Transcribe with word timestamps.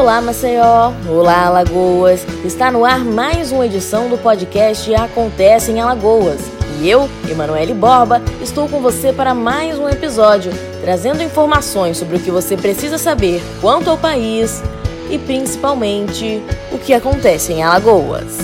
Olá, 0.00 0.18
Maceió! 0.18 0.94
Olá, 1.10 1.44
Alagoas! 1.44 2.24
Está 2.42 2.72
no 2.72 2.86
ar 2.86 3.04
mais 3.04 3.52
uma 3.52 3.66
edição 3.66 4.08
do 4.08 4.16
podcast 4.16 4.94
Acontece 4.94 5.70
em 5.70 5.78
Alagoas. 5.78 6.40
E 6.80 6.88
eu, 6.88 7.06
Emanuele 7.28 7.74
Borba, 7.74 8.22
estou 8.40 8.66
com 8.66 8.80
você 8.80 9.12
para 9.12 9.34
mais 9.34 9.78
um 9.78 9.86
episódio, 9.90 10.52
trazendo 10.80 11.22
informações 11.22 11.98
sobre 11.98 12.16
o 12.16 12.18
que 12.18 12.30
você 12.30 12.56
precisa 12.56 12.96
saber 12.96 13.42
quanto 13.60 13.90
ao 13.90 13.98
país 13.98 14.62
e 15.10 15.18
principalmente 15.18 16.42
o 16.72 16.78
que 16.78 16.94
acontece 16.94 17.52
em 17.52 17.62
Alagoas. 17.62 18.38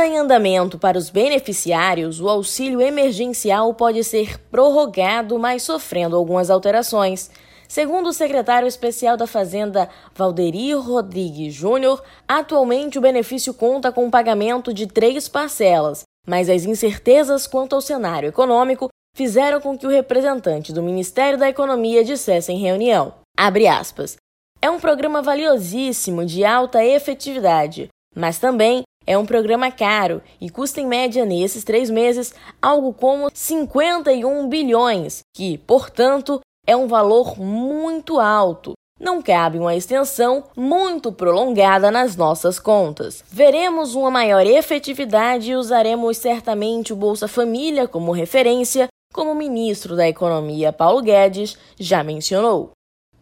Ainda 0.00 0.14
em 0.14 0.18
andamento 0.18 0.78
para 0.78 0.96
os 0.96 1.10
beneficiários, 1.10 2.22
o 2.22 2.28
auxílio 2.28 2.80
emergencial 2.80 3.74
pode 3.74 4.02
ser 4.02 4.38
prorrogado, 4.50 5.38
mas 5.38 5.62
sofrendo 5.62 6.16
algumas 6.16 6.48
alterações. 6.48 7.30
Segundo 7.68 8.08
o 8.08 8.12
secretário 8.12 8.66
especial 8.66 9.18
da 9.18 9.26
Fazenda, 9.26 9.90
Valderi 10.14 10.72
Rodrigues 10.72 11.52
Júnior, 11.52 12.02
atualmente 12.26 12.98
o 12.98 13.02
benefício 13.02 13.52
conta 13.52 13.92
com 13.92 14.06
o 14.06 14.10
pagamento 14.10 14.72
de 14.72 14.86
três 14.86 15.28
parcelas, 15.28 16.04
mas 16.26 16.48
as 16.48 16.64
incertezas 16.64 17.46
quanto 17.46 17.74
ao 17.74 17.82
cenário 17.82 18.30
econômico 18.30 18.88
fizeram 19.14 19.60
com 19.60 19.76
que 19.76 19.86
o 19.86 19.90
representante 19.90 20.72
do 20.72 20.82
Ministério 20.82 21.38
da 21.38 21.50
Economia 21.50 22.02
dissesse 22.02 22.50
em 22.50 22.58
reunião, 22.58 23.12
aspas, 23.36 24.16
é 24.62 24.70
um 24.70 24.80
programa 24.80 25.20
valiosíssimo 25.20 26.24
de 26.24 26.42
alta 26.42 26.82
efetividade, 26.82 27.88
mas 28.16 28.38
também 28.38 28.82
é 29.10 29.18
um 29.18 29.26
programa 29.26 29.72
caro 29.72 30.22
e 30.40 30.48
custa 30.48 30.80
em 30.80 30.86
média 30.86 31.24
nesses 31.24 31.64
três 31.64 31.90
meses 31.90 32.32
algo 32.62 32.92
como 32.92 33.28
51 33.34 34.48
bilhões, 34.48 35.18
que, 35.34 35.58
portanto, 35.58 36.38
é 36.64 36.76
um 36.76 36.86
valor 36.86 37.36
muito 37.36 38.20
alto. 38.20 38.74
Não 39.00 39.20
cabe 39.20 39.58
uma 39.58 39.74
extensão 39.74 40.44
muito 40.56 41.10
prolongada 41.10 41.90
nas 41.90 42.14
nossas 42.14 42.60
contas. 42.60 43.24
Veremos 43.28 43.96
uma 43.96 44.12
maior 44.12 44.46
efetividade 44.46 45.50
e 45.50 45.56
usaremos 45.56 46.16
certamente 46.16 46.92
o 46.92 46.96
Bolsa 46.96 47.26
Família 47.26 47.88
como 47.88 48.12
referência, 48.12 48.86
como 49.12 49.32
o 49.32 49.34
ministro 49.34 49.96
da 49.96 50.08
Economia 50.08 50.72
Paulo 50.72 51.02
Guedes 51.02 51.58
já 51.76 52.04
mencionou. 52.04 52.70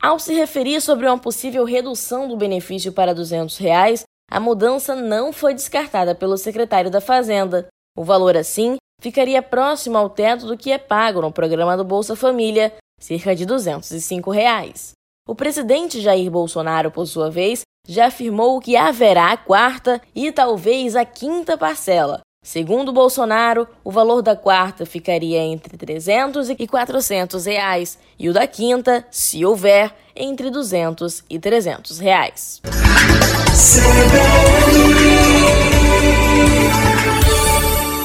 Ao 0.02 0.18
se 0.18 0.34
referir 0.34 0.82
sobre 0.82 1.06
uma 1.06 1.18
possível 1.18 1.64
redução 1.64 2.28
do 2.28 2.36
benefício 2.36 2.92
para 2.92 3.14
200 3.14 3.56
reais, 3.56 4.04
a 4.30 4.38
mudança 4.38 4.94
não 4.94 5.32
foi 5.32 5.54
descartada 5.54 6.14
pelo 6.14 6.36
secretário 6.36 6.90
da 6.90 7.00
Fazenda. 7.00 7.68
O 7.96 8.04
valor, 8.04 8.36
assim, 8.36 8.76
ficaria 9.00 9.42
próximo 9.42 9.96
ao 9.96 10.10
teto 10.10 10.46
do 10.46 10.56
que 10.56 10.70
é 10.70 10.78
pago 10.78 11.22
no 11.22 11.32
programa 11.32 11.76
do 11.76 11.84
Bolsa 11.84 12.14
Família, 12.14 12.72
cerca 13.00 13.34
de 13.34 13.46
205 13.46 14.30
reais. 14.30 14.92
O 15.26 15.34
presidente 15.34 16.00
Jair 16.00 16.30
Bolsonaro, 16.30 16.90
por 16.90 17.06
sua 17.06 17.30
vez, 17.30 17.62
já 17.86 18.06
afirmou 18.06 18.60
que 18.60 18.76
haverá 18.76 19.32
a 19.32 19.36
quarta 19.36 20.00
e 20.14 20.30
talvez 20.30 20.94
a 20.94 21.04
quinta 21.04 21.56
parcela. 21.56 22.20
Segundo 22.48 22.94
Bolsonaro, 22.94 23.68
o 23.84 23.90
valor 23.90 24.22
da 24.22 24.34
quarta 24.34 24.86
ficaria 24.86 25.38
entre 25.38 25.76
300 25.76 26.48
e 26.48 26.66
400 26.66 27.44
reais 27.44 27.98
e 28.18 28.26
o 28.26 28.32
da 28.32 28.46
quinta, 28.46 29.06
se 29.10 29.44
houver, 29.44 29.94
entre 30.16 30.48
200 30.48 31.24
e 31.28 31.38
300 31.38 31.98
reais. 31.98 32.62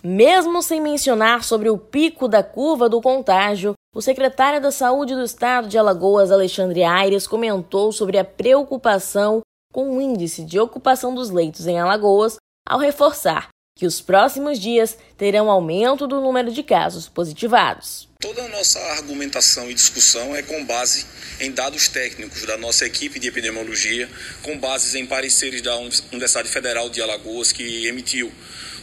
Mesmo 0.04 0.62
sem 0.62 0.82
mencionar 0.82 1.42
sobre 1.46 1.70
o 1.70 1.78
pico 1.78 2.28
da 2.28 2.44
curva 2.44 2.90
do 2.90 3.02
contágio, 3.02 3.76
o 3.96 4.02
secretário 4.02 4.60
da 4.60 4.72
Saúde 4.72 5.16
do 5.16 5.24
Estado 5.24 5.70
de 5.70 5.78
Alagoas, 5.78 6.34
Alexandre 6.34 6.84
Aires, 6.84 7.26
comentou 7.26 7.94
sobre 7.94 8.18
a 8.18 8.26
preocupação 8.26 9.40
com 9.72 9.96
o 9.96 10.02
índice 10.02 10.44
de 10.44 10.60
ocupação 10.60 11.16
dos 11.16 11.30
leitos 11.30 11.66
em 11.66 11.80
Alagoas, 11.80 12.36
ao 12.68 12.78
reforçar 12.78 13.53
que 13.76 13.88
os 13.88 14.00
próximos 14.00 14.60
dias 14.60 14.98
terão 15.18 15.50
aumento 15.50 16.08
do 16.08 16.22
número 16.22 16.52
de 16.52 16.62
casos 16.62 17.10
positivados. 17.10 18.08
Toda 18.20 18.44
a 18.44 18.48
nossa 18.50 18.80
argumentação 18.80 19.70
e 19.70 19.74
discussão 19.74 20.36
é 20.36 20.44
com 20.44 20.64
base 20.64 21.06
em 21.40 21.52
dados 21.52 21.88
técnicos 21.88 22.44
da 22.44 22.56
nossa 22.56 22.86
equipe 22.86 23.20
de 23.20 23.28
epidemiologia, 23.28 24.08
com 24.44 24.58
bases 24.60 24.94
em 24.94 25.06
pareceres 25.06 25.62
da 25.62 25.76
Universidade 25.78 26.50
Federal 26.50 26.88
de 26.90 27.02
Alagoas, 27.02 27.52
que 27.52 27.88
emitiu 27.88 28.32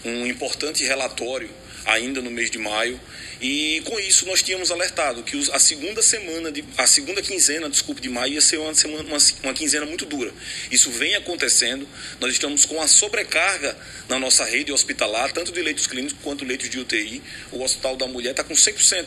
um 0.05 0.27
importante 0.27 0.85
relatório 0.85 1.49
ainda 1.87 2.21
no 2.21 2.31
mês 2.31 2.51
de 2.51 2.59
maio. 2.59 3.01
E 3.41 3.81
com 3.87 3.99
isso 3.99 4.27
nós 4.27 4.43
tínhamos 4.43 4.71
alertado 4.71 5.23
que 5.23 5.37
a 5.53 5.59
segunda 5.59 6.03
semana, 6.03 6.53
de, 6.53 6.63
a 6.77 6.87
segunda 6.87 7.23
quinzena, 7.23 7.71
desculpe, 7.71 8.01
de 8.01 8.11
maio 8.11 8.35
ia 8.35 8.41
ser 8.41 8.59
uma, 8.59 8.75
semana, 8.75 9.03
uma, 9.03 9.19
uma 9.43 9.55
quinzena 9.55 9.87
muito 9.87 10.05
dura. 10.05 10.33
Isso 10.71 10.91
vem 10.91 11.15
acontecendo. 11.15 11.89
Nós 12.21 12.33
estamos 12.33 12.67
com 12.67 12.81
a 12.83 12.87
sobrecarga 12.87 13.77
na 14.09 14.19
nossa 14.19 14.45
rede 14.45 14.71
hospitalar, 14.73 15.33
tanto 15.33 15.53
de 15.53 15.63
leitos 15.63 15.87
clínicos 15.87 16.19
quanto 16.23 16.45
leitos 16.45 16.69
de 16.69 16.79
UTI. 16.79 17.23
O 17.51 17.63
Hospital 17.63 17.97
da 17.97 18.07
Mulher 18.07 18.33
está 18.33 18.45
com 18.45 18.53
100% 18.53 19.07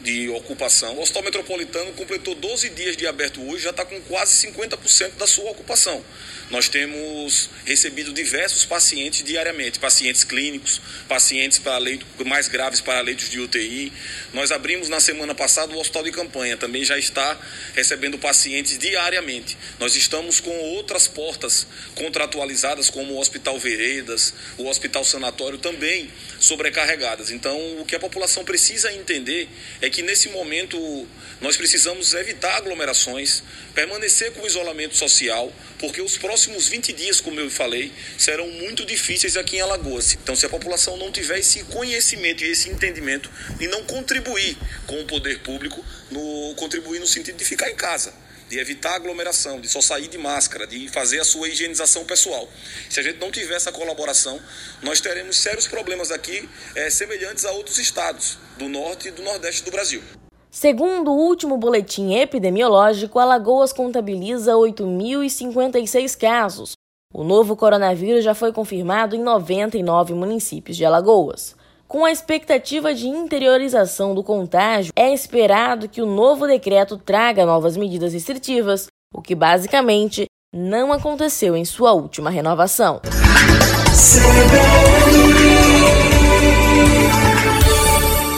de 0.00 0.28
ocupação. 0.28 0.96
O 0.96 1.02
Hospital 1.02 1.24
Metropolitano 1.24 1.92
completou 1.92 2.34
12 2.34 2.70
dias 2.70 2.96
de 2.96 3.06
aberto 3.06 3.42
hoje, 3.48 3.64
já 3.64 3.70
está 3.70 3.84
com 3.84 4.00
quase 4.02 4.46
50% 4.46 5.16
da 5.16 5.26
sua 5.26 5.50
ocupação. 5.50 6.04
Nós 6.50 6.68
temos 6.68 7.50
recebido 7.66 8.12
diversos 8.12 8.64
pacientes 8.64 9.22
diariamente, 9.22 9.78
pacientes 9.78 10.24
clínicos, 10.24 10.80
pacientes 11.06 11.58
para 11.58 11.76
leito, 11.78 12.06
mais 12.24 12.48
graves 12.48 12.80
para 12.80 13.00
leitos 13.00 13.28
de 13.28 13.38
UTI. 13.38 13.92
Nós 14.32 14.50
abrimos 14.50 14.88
na 14.88 15.00
semana 15.00 15.34
passada 15.34 15.74
o 15.74 15.78
hospital 15.78 16.04
de 16.04 16.12
campanha, 16.12 16.56
também 16.56 16.84
já 16.84 16.96
está 16.96 17.38
recebendo 17.74 18.18
pacientes 18.18 18.78
diariamente. 18.78 19.58
Nós 19.78 19.94
estamos 19.94 20.40
com 20.40 20.56
outras 20.58 21.06
portas 21.06 21.66
contratualizadas, 21.94 22.88
como 22.88 23.14
o 23.14 23.20
Hospital 23.20 23.58
Veredas, 23.58 24.32
o 24.56 24.66
Hospital 24.68 25.04
Sanatório, 25.04 25.58
também 25.58 26.10
sobrecarregadas. 26.38 27.30
Então, 27.30 27.58
o 27.80 27.84
que 27.84 27.94
a 27.94 28.00
população 28.00 28.44
precisa 28.44 28.92
entender 28.92 29.48
é 29.82 29.87
que 29.90 30.02
nesse 30.02 30.28
momento 30.28 31.06
nós 31.40 31.56
precisamos 31.56 32.14
evitar 32.14 32.56
aglomerações, 32.56 33.42
permanecer 33.74 34.32
com 34.32 34.42
o 34.42 34.46
isolamento 34.46 34.96
social, 34.96 35.52
porque 35.78 36.00
os 36.02 36.16
próximos 36.16 36.68
20 36.68 36.92
dias, 36.92 37.20
como 37.20 37.38
eu 37.38 37.50
falei, 37.50 37.92
serão 38.16 38.48
muito 38.50 38.84
difíceis 38.84 39.36
aqui 39.36 39.56
em 39.56 39.60
Alagoas. 39.60 40.14
Então, 40.14 40.34
se 40.34 40.46
a 40.46 40.48
população 40.48 40.96
não 40.96 41.12
tiver 41.12 41.38
esse 41.38 41.64
conhecimento 41.64 42.44
e 42.44 42.50
esse 42.50 42.68
entendimento 42.68 43.30
e 43.60 43.66
não 43.68 43.84
contribuir 43.84 44.56
com 44.86 45.00
o 45.00 45.04
poder 45.06 45.40
público, 45.40 45.84
no, 46.10 46.54
contribuir 46.56 46.98
no 46.98 47.06
sentido 47.06 47.36
de 47.36 47.44
ficar 47.44 47.70
em 47.70 47.76
casa 47.76 48.27
de 48.48 48.58
evitar 48.58 48.94
aglomeração, 48.94 49.60
de 49.60 49.68
só 49.68 49.80
sair 49.80 50.08
de 50.08 50.18
máscara, 50.18 50.66
de 50.66 50.88
fazer 50.88 51.20
a 51.20 51.24
sua 51.24 51.48
higienização 51.48 52.04
pessoal. 52.04 52.48
Se 52.88 53.00
a 53.00 53.02
gente 53.02 53.18
não 53.18 53.30
tiver 53.30 53.54
essa 53.54 53.70
colaboração, 53.70 54.40
nós 54.82 55.00
teremos 55.00 55.36
sérios 55.36 55.66
problemas 55.66 56.10
aqui 56.10 56.48
é, 56.74 56.90
semelhantes 56.90 57.44
a 57.44 57.52
outros 57.52 57.78
estados 57.78 58.38
do 58.56 58.68
norte 58.68 59.08
e 59.08 59.10
do 59.10 59.22
nordeste 59.22 59.64
do 59.64 59.70
Brasil. 59.70 60.02
Segundo 60.50 61.10
o 61.12 61.16
último 61.16 61.58
boletim 61.58 62.14
epidemiológico, 62.14 63.18
Alagoas 63.18 63.72
contabiliza 63.72 64.52
8.056 64.52 66.18
casos. 66.18 66.72
O 67.12 67.22
novo 67.22 67.54
coronavírus 67.54 68.24
já 68.24 68.34
foi 68.34 68.52
confirmado 68.52 69.14
em 69.14 69.22
99 69.22 70.14
municípios 70.14 70.76
de 70.76 70.84
Alagoas. 70.84 71.54
Com 71.88 72.04
a 72.04 72.12
expectativa 72.12 72.92
de 72.92 73.08
interiorização 73.08 74.14
do 74.14 74.22
contágio, 74.22 74.92
é 74.94 75.10
esperado 75.10 75.88
que 75.88 76.02
o 76.02 76.06
novo 76.06 76.46
decreto 76.46 76.98
traga 76.98 77.46
novas 77.46 77.78
medidas 77.78 78.12
restritivas, 78.12 78.88
o 79.14 79.22
que 79.22 79.34
basicamente 79.34 80.26
não 80.54 80.92
aconteceu 80.92 81.56
em 81.56 81.64
sua 81.64 81.94
última 81.94 82.28
renovação. 82.28 83.00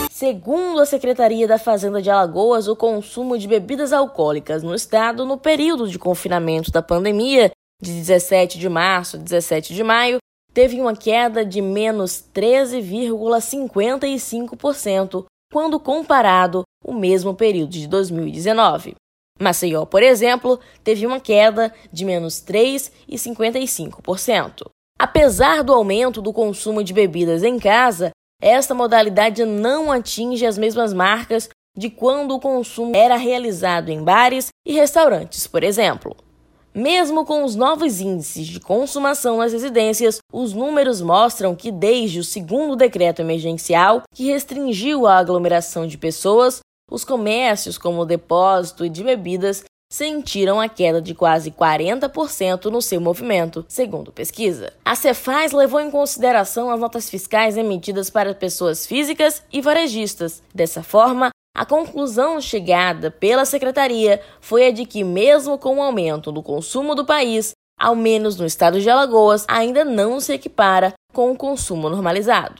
Segundo 0.09 0.79
a 0.79 0.85
Secretaria 0.85 1.45
da 1.45 1.57
Fazenda 1.57 2.01
de 2.01 2.09
Alagoas, 2.09 2.69
o 2.69 2.75
consumo 2.75 3.37
de 3.37 3.49
bebidas 3.49 3.91
alcoólicas 3.91 4.63
no 4.63 4.73
estado 4.73 5.25
no 5.25 5.37
período 5.37 5.89
de 5.89 5.99
confinamento 5.99 6.71
da 6.71 6.81
pandemia, 6.81 7.51
de 7.81 7.91
17 7.91 8.57
de 8.57 8.69
março 8.69 9.17
a 9.17 9.19
17 9.19 9.73
de 9.73 9.83
maio, 9.83 10.19
teve 10.53 10.79
uma 10.79 10.95
queda 10.95 11.43
de 11.45 11.61
menos 11.61 12.23
13,55% 12.33 15.25
quando 15.51 15.77
comparado 15.79 16.61
o 16.83 16.93
mesmo 16.93 17.33
período 17.33 17.71
de 17.71 17.87
2019. 17.87 18.93
Maceió, 19.39 19.85
por 19.85 20.03
exemplo, 20.03 20.59
teve 20.83 21.05
uma 21.05 21.19
queda 21.19 21.73
de 21.91 22.05
menos 22.05 22.35
3,55%. 22.35 24.69
Apesar 24.99 25.63
do 25.63 25.73
aumento 25.73 26.21
do 26.21 26.31
consumo 26.31 26.83
de 26.83 26.93
bebidas 26.93 27.43
em 27.43 27.59
casa, 27.59 28.11
esta 28.41 28.73
modalidade 28.73 29.43
não 29.45 29.91
atinge 29.91 30.45
as 30.45 30.57
mesmas 30.57 30.93
marcas 30.93 31.49
de 31.77 31.89
quando 31.89 32.35
o 32.35 32.39
consumo 32.39 32.95
era 32.95 33.15
realizado 33.15 33.89
em 33.89 34.03
bares 34.03 34.49
e 34.65 34.73
restaurantes, 34.73 35.47
por 35.47 35.63
exemplo. 35.63 36.15
Mesmo 36.73 37.25
com 37.25 37.43
os 37.43 37.53
novos 37.53 37.99
índices 37.99 38.47
de 38.47 38.59
consumação 38.59 39.37
nas 39.37 39.51
residências, 39.51 40.19
os 40.31 40.53
números 40.53 41.01
mostram 41.01 41.53
que 41.53 41.69
desde 41.69 42.19
o 42.19 42.23
segundo 42.23 42.77
decreto 42.77 43.21
emergencial, 43.21 44.03
que 44.15 44.31
restringiu 44.31 45.05
a 45.05 45.17
aglomeração 45.17 45.85
de 45.85 45.97
pessoas, 45.97 46.61
os 46.89 47.03
comércios, 47.03 47.77
como 47.77 48.01
o 48.01 48.05
depósito 48.05 48.85
e 48.85 48.89
de 48.89 49.03
bebidas, 49.03 49.65
sentiram 49.91 50.61
a 50.61 50.69
queda 50.69 51.01
de 51.01 51.13
quase 51.13 51.51
40% 51.51 52.65
no 52.65 52.81
seu 52.81 53.01
movimento, 53.01 53.65
segundo 53.67 54.09
pesquisa. 54.09 54.71
A 54.85 54.95
Cefaz 54.95 55.51
levou 55.51 55.81
em 55.81 55.91
consideração 55.91 56.71
as 56.71 56.79
notas 56.79 57.09
fiscais 57.09 57.57
emitidas 57.57 58.09
para 58.09 58.33
pessoas 58.33 58.87
físicas 58.87 59.43
e 59.51 59.59
varejistas. 59.59 60.41
Dessa 60.55 60.81
forma, 60.81 61.30
a 61.61 61.65
conclusão 61.65 62.41
chegada 62.41 63.11
pela 63.11 63.45
secretaria 63.45 64.19
foi 64.39 64.65
a 64.65 64.71
de 64.71 64.83
que, 64.83 65.03
mesmo 65.03 65.59
com 65.59 65.77
o 65.77 65.81
aumento 65.83 66.31
do 66.31 66.41
consumo 66.41 66.95
do 66.95 67.05
país, 67.05 67.51
ao 67.79 67.95
menos 67.95 68.35
no 68.35 68.47
estado 68.47 68.81
de 68.81 68.89
Alagoas, 68.89 69.45
ainda 69.47 69.85
não 69.85 70.19
se 70.19 70.33
equipara 70.33 70.93
com 71.13 71.31
o 71.31 71.37
consumo 71.37 71.87
normalizado. 71.87 72.55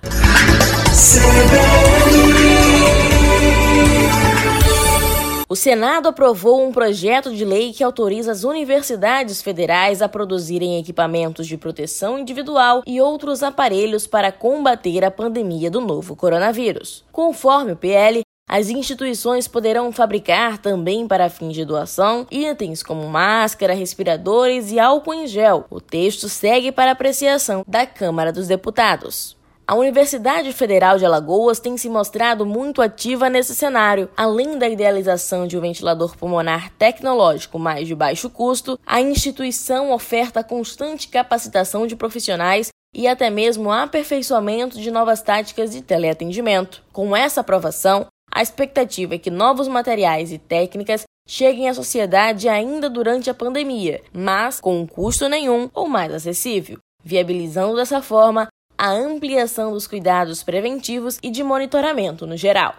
O 5.49 5.55
Senado 5.55 6.07
aprovou 6.07 6.65
um 6.65 6.71
projeto 6.71 7.35
de 7.35 7.43
lei 7.43 7.73
que 7.73 7.83
autoriza 7.83 8.31
as 8.31 8.43
universidades 8.43 9.41
federais 9.41 10.01
a 10.01 10.07
produzirem 10.07 10.79
equipamentos 10.79 11.45
de 11.45 11.57
proteção 11.57 12.19
individual 12.19 12.83
e 12.85 13.01
outros 13.01 13.43
aparelhos 13.43 14.07
para 14.07 14.31
combater 14.31 15.03
a 15.03 15.11
pandemia 15.11 15.69
do 15.69 15.81
novo 15.81 16.15
coronavírus. 16.15 17.03
Conforme 17.11 17.73
o 17.73 17.75
PL, 17.75 18.21
as 18.51 18.69
instituições 18.69 19.47
poderão 19.47 19.93
fabricar 19.93 20.57
também 20.57 21.07
para 21.07 21.29
fins 21.29 21.53
de 21.53 21.63
doação 21.63 22.27
itens 22.29 22.83
como 22.83 23.07
máscara, 23.07 23.73
respiradores 23.73 24.73
e 24.73 24.77
álcool 24.77 25.13
em 25.13 25.25
gel. 25.25 25.63
O 25.69 25.79
texto 25.79 26.27
segue 26.27 26.69
para 26.69 26.91
apreciação 26.91 27.63
da 27.65 27.85
Câmara 27.85 28.29
dos 28.33 28.49
Deputados. 28.49 29.37
A 29.65 29.73
Universidade 29.73 30.51
Federal 30.51 30.97
de 30.97 31.05
Alagoas 31.05 31.61
tem 31.61 31.77
se 31.77 31.87
mostrado 31.87 32.45
muito 32.45 32.81
ativa 32.81 33.29
nesse 33.29 33.55
cenário. 33.55 34.09
Além 34.17 34.57
da 34.57 34.67
idealização 34.67 35.47
de 35.47 35.57
um 35.57 35.61
ventilador 35.61 36.17
pulmonar 36.17 36.73
tecnológico 36.77 37.57
mais 37.57 37.87
de 37.87 37.95
baixo 37.95 38.29
custo, 38.29 38.77
a 38.85 38.99
instituição 38.99 39.93
oferta 39.93 40.43
constante 40.43 41.07
capacitação 41.07 41.87
de 41.87 41.95
profissionais 41.95 42.67
e 42.93 43.07
até 43.07 43.29
mesmo 43.29 43.71
aperfeiçoamento 43.71 44.77
de 44.77 44.91
novas 44.91 45.21
táticas 45.21 45.71
de 45.71 45.81
teleatendimento. 45.81 46.83
Com 46.91 47.15
essa 47.15 47.39
aprovação, 47.39 48.07
a 48.33 48.41
expectativa 48.41 49.15
é 49.15 49.17
que 49.17 49.29
novos 49.29 49.67
materiais 49.67 50.31
e 50.31 50.37
técnicas 50.37 51.03
cheguem 51.27 51.67
à 51.67 51.73
sociedade 51.73 52.47
ainda 52.47 52.89
durante 52.89 53.29
a 53.29 53.33
pandemia, 53.33 54.01
mas 54.13 54.59
com 54.59 54.79
um 54.79 54.87
custo 54.87 55.27
nenhum 55.27 55.69
ou 55.73 55.87
mais 55.87 56.13
acessível, 56.13 56.77
viabilizando 57.03 57.75
dessa 57.75 58.01
forma 58.01 58.47
a 58.77 58.89
ampliação 58.89 59.73
dos 59.73 59.85
cuidados 59.85 60.43
preventivos 60.43 61.19
e 61.21 61.29
de 61.29 61.43
monitoramento 61.43 62.25
no 62.25 62.37
geral. 62.37 62.75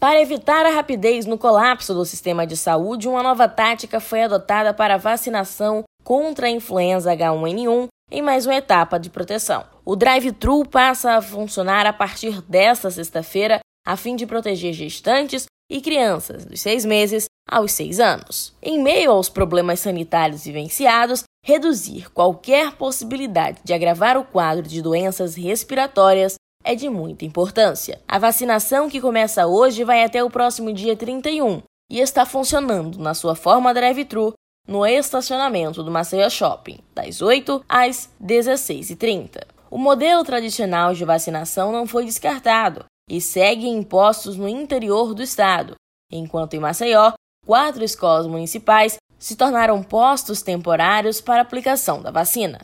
Para 0.00 0.20
evitar 0.20 0.64
a 0.64 0.70
rapidez 0.70 1.26
no 1.26 1.36
colapso 1.36 1.92
do 1.92 2.04
sistema 2.04 2.46
de 2.46 2.56
saúde, 2.56 3.08
uma 3.08 3.22
nova 3.22 3.48
tática 3.48 3.98
foi 3.98 4.22
adotada 4.22 4.72
para 4.72 4.94
a 4.94 4.98
vacinação 4.98 5.82
contra 6.04 6.46
a 6.46 6.50
influenza 6.50 7.14
H1N1 7.14 7.88
em 8.10 8.22
mais 8.22 8.46
uma 8.46 8.54
etapa 8.54 8.98
de 8.98 9.10
proteção. 9.10 9.64
O 9.84 9.96
drive-thru 9.96 10.64
passa 10.64 11.16
a 11.16 11.22
funcionar 11.22 11.86
a 11.86 11.92
partir 11.92 12.40
desta 12.42 12.90
sexta-feira 12.90 13.60
a 13.84 13.96
fim 13.96 14.16
de 14.16 14.26
proteger 14.26 14.72
gestantes 14.72 15.46
e 15.70 15.80
crianças 15.80 16.44
dos 16.44 16.60
seis 16.60 16.84
meses 16.84 17.26
aos 17.48 17.72
seis 17.72 18.00
anos. 18.00 18.54
Em 18.62 18.82
meio 18.82 19.10
aos 19.10 19.28
problemas 19.28 19.80
sanitários 19.80 20.44
vivenciados, 20.44 21.24
reduzir 21.44 22.10
qualquer 22.12 22.72
possibilidade 22.72 23.60
de 23.64 23.72
agravar 23.72 24.16
o 24.16 24.24
quadro 24.24 24.62
de 24.62 24.82
doenças 24.82 25.34
respiratórias 25.34 26.34
é 26.64 26.74
de 26.74 26.88
muita 26.88 27.24
importância. 27.24 28.00
A 28.08 28.18
vacinação 28.18 28.88
que 28.88 29.00
começa 29.00 29.46
hoje 29.46 29.84
vai 29.84 30.02
até 30.02 30.22
o 30.22 30.30
próximo 30.30 30.72
dia 30.72 30.96
31 30.96 31.62
e 31.90 32.00
está 32.00 32.26
funcionando 32.26 32.98
na 32.98 33.14
sua 33.14 33.36
forma 33.36 33.72
drive-thru 33.72 34.32
no 34.66 34.84
estacionamento 34.84 35.82
do 35.82 35.90
Maceió 35.90 36.28
Shopping, 36.28 36.78
das 36.94 37.22
8 37.22 37.64
às 37.68 38.10
16h30. 38.22 39.42
O 39.70 39.78
modelo 39.78 40.24
tradicional 40.24 40.94
de 40.94 41.04
vacinação 41.04 41.70
não 41.70 41.86
foi 41.86 42.04
descartado 42.04 42.84
e 43.08 43.20
segue 43.20 43.66
em 43.66 43.82
postos 43.82 44.36
no 44.36 44.48
interior 44.48 45.14
do 45.14 45.22
estado, 45.22 45.74
enquanto 46.10 46.54
em 46.54 46.60
Maceió, 46.60 47.12
quatro 47.46 47.84
escolas 47.84 48.26
municipais 48.26 48.96
se 49.18 49.36
tornaram 49.36 49.82
postos 49.82 50.42
temporários 50.42 51.20
para 51.20 51.40
aplicação 51.40 52.02
da 52.02 52.10
vacina. 52.10 52.58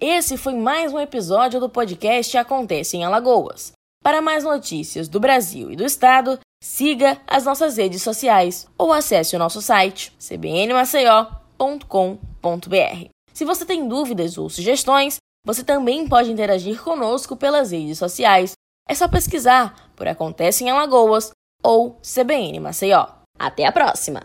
Esse 0.00 0.36
foi 0.36 0.54
mais 0.54 0.92
um 0.92 0.98
episódio 0.98 1.58
do 1.58 1.68
podcast 1.68 2.36
Acontece 2.36 2.96
em 2.96 3.04
Alagoas. 3.04 3.72
Para 4.02 4.22
mais 4.22 4.44
notícias 4.44 5.08
do 5.08 5.20
Brasil 5.20 5.70
e 5.70 5.76
do 5.76 5.84
estado, 5.84 6.38
siga 6.62 7.20
as 7.26 7.44
nossas 7.44 7.76
redes 7.76 8.02
sociais 8.02 8.66
ou 8.76 8.92
acesse 8.92 9.34
o 9.34 9.38
nosso 9.38 9.62
site 9.62 10.12
cbnmaceió.com.br. 10.18 13.08
Se 13.32 13.44
você 13.44 13.64
tem 13.64 13.88
dúvidas 13.88 14.36
ou 14.36 14.50
sugestões, 14.50 15.16
você 15.46 15.64
também 15.64 16.06
pode 16.06 16.30
interagir 16.30 16.82
conosco 16.82 17.36
pelas 17.36 17.70
redes 17.70 17.98
sociais. 17.98 18.52
É 18.88 18.94
só 18.94 19.08
pesquisar 19.08 19.90
por 19.96 20.06
Acontece 20.06 20.64
em 20.64 20.70
Alagoas 20.70 21.30
ou 21.62 21.98
CBN 22.02 22.60
Maceió. 22.60 23.06
Até 23.38 23.64
a 23.64 23.72
próxima! 23.72 24.18